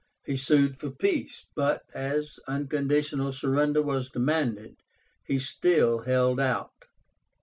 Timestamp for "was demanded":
3.83-4.77